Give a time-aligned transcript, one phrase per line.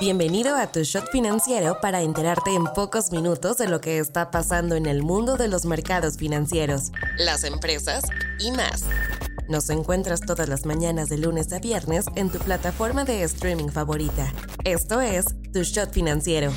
[0.00, 4.74] Bienvenido a tu shot financiero para enterarte en pocos minutos de lo que está pasando
[4.74, 8.02] en el mundo de los mercados financieros, las empresas
[8.40, 8.82] y más.
[9.48, 14.32] Nos encuentras todas las mañanas de lunes a viernes en tu plataforma de streaming favorita.
[14.64, 16.52] Esto es Tu Shot Financiero,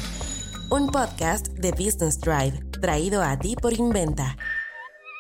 [0.71, 4.35] un podcast de Business Drive, traído a ti por Inventa.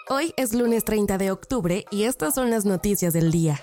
[0.09, 3.61] Hoy es lunes 30 de octubre y estas son las noticias del día.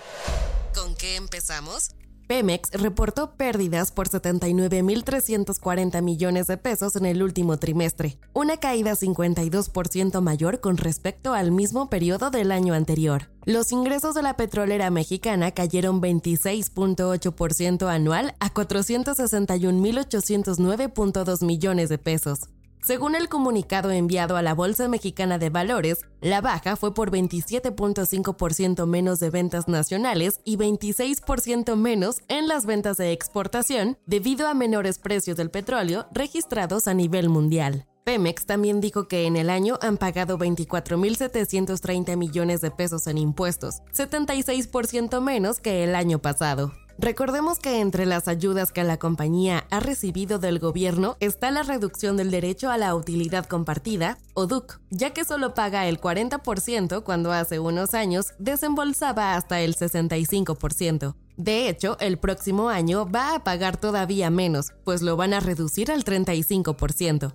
[0.74, 1.90] ¿Con qué empezamos?
[2.26, 10.20] Pemex reportó pérdidas por 79.340 millones de pesos en el último trimestre, una caída 52%
[10.20, 13.30] mayor con respecto al mismo periodo del año anterior.
[13.44, 22.48] Los ingresos de la petrolera mexicana cayeron 26.8% anual a 461.809.2 millones de pesos.
[22.84, 28.86] Según el comunicado enviado a la Bolsa Mexicana de Valores, la baja fue por 27.5%
[28.86, 34.98] menos de ventas nacionales y 26% menos en las ventas de exportación debido a menores
[34.98, 37.86] precios del petróleo registrados a nivel mundial.
[38.04, 43.80] Pemex también dijo que en el año han pagado 24.730 millones de pesos en impuestos,
[43.94, 46.74] 76% menos que el año pasado.
[46.98, 52.16] Recordemos que entre las ayudas que la compañía ha recibido del gobierno está la reducción
[52.16, 57.32] del derecho a la utilidad compartida, o DUC, ya que solo paga el 40% cuando
[57.32, 61.14] hace unos años desembolsaba hasta el 65%.
[61.36, 65.90] De hecho, el próximo año va a pagar todavía menos, pues lo van a reducir
[65.90, 67.34] al 35%.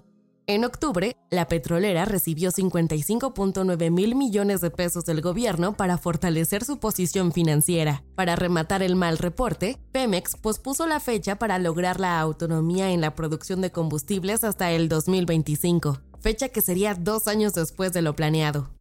[0.50, 6.80] En octubre, la petrolera recibió 55.9 mil millones de pesos del gobierno para fortalecer su
[6.80, 8.04] posición financiera.
[8.16, 13.14] Para rematar el mal reporte, Pemex pospuso la fecha para lograr la autonomía en la
[13.14, 18.72] producción de combustibles hasta el 2025, fecha que sería dos años después de lo planeado.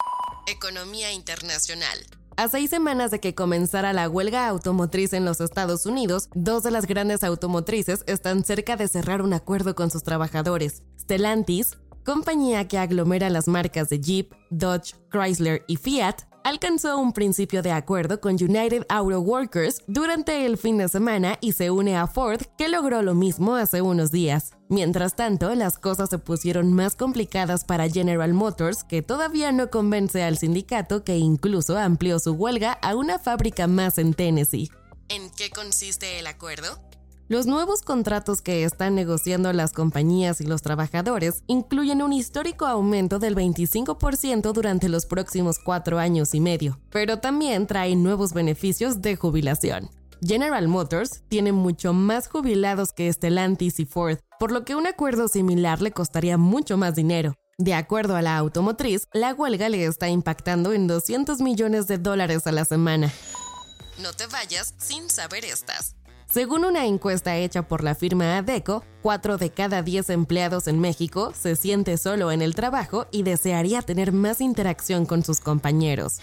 [0.47, 1.99] Economía internacional.
[2.39, 6.71] A seis semanas de que comenzara la huelga automotriz en los Estados Unidos, dos de
[6.71, 10.85] las grandes automotrices están cerca de cerrar un acuerdo con sus trabajadores.
[11.01, 17.63] Stellantis, compañía que aglomera las marcas de Jeep, Dodge, Chrysler y Fiat, alcanzó un principio
[17.63, 22.07] de acuerdo con United Auto Workers durante el fin de semana y se une a
[22.07, 24.53] Ford, que logró lo mismo hace unos días.
[24.69, 30.23] Mientras tanto, las cosas se pusieron más complicadas para General Motors, que todavía no convence
[30.23, 34.71] al sindicato que incluso amplió su huelga a una fábrica más en Tennessee.
[35.09, 36.88] ¿En qué consiste el acuerdo?
[37.31, 43.19] Los nuevos contratos que están negociando las compañías y los trabajadores incluyen un histórico aumento
[43.19, 49.17] del 25% durante los próximos cuatro años y medio, pero también traen nuevos beneficios de
[49.17, 49.91] jubilación.
[50.27, 55.29] General Motors tiene mucho más jubilados que Stellantis y Ford, por lo que un acuerdo
[55.29, 57.35] similar le costaría mucho más dinero.
[57.59, 62.47] De acuerdo a la automotriz, la huelga le está impactando en 200 millones de dólares
[62.47, 63.13] a la semana.
[64.03, 65.98] No te vayas sin saber estas.
[66.31, 71.33] Según una encuesta hecha por la firma ADECO, 4 de cada 10 empleados en México
[71.35, 76.19] se siente solo en el trabajo y desearía tener más interacción con sus compañeros.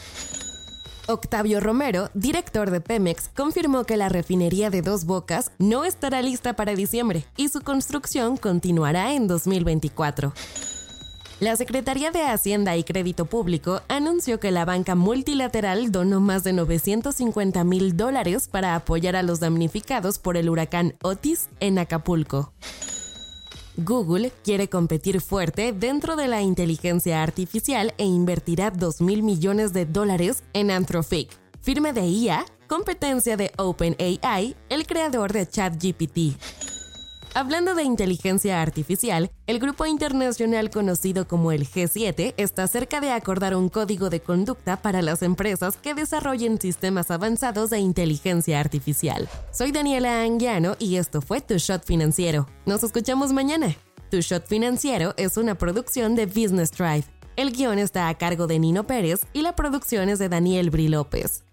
[1.07, 6.55] Octavio Romero, director de Pemex, confirmó que la refinería de Dos Bocas no estará lista
[6.55, 10.33] para diciembre y su construcción continuará en 2024.
[11.41, 16.53] La Secretaría de Hacienda y Crédito Público anunció que la banca multilateral donó más de
[16.53, 22.53] 950 mil dólares para apoyar a los damnificados por el huracán Otis en Acapulco.
[23.75, 29.85] Google quiere competir fuerte dentro de la inteligencia artificial e invertirá 2 mil millones de
[29.85, 31.29] dólares en Anthropic,
[31.62, 36.38] firme de IA, competencia de OpenAI, el creador de ChatGPT.
[37.38, 43.57] Hablando de inteligencia artificial, el grupo internacional conocido como el G7 está cerca de acordar
[43.57, 49.28] un código de conducta para las empresas que desarrollen sistemas avanzados de inteligencia artificial.
[49.51, 52.47] Soy Daniela Anguiano y esto fue Tu Shot Financiero.
[52.66, 53.75] Nos escuchamos mañana.
[54.09, 57.03] Tu Shot Financiero es una producción de Business Drive.
[57.35, 60.88] El guion está a cargo de Nino Pérez y la producción es de Daniel Bri
[60.88, 61.44] López.